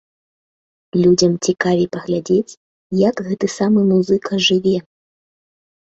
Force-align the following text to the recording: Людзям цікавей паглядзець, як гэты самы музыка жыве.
Людзям 1.01 1.35
цікавей 1.49 1.85
паглядзець, 1.95 2.57
як 3.09 3.15
гэты 3.31 3.47
самы 3.57 3.81
музыка 3.91 4.43
жыве. 4.47 4.77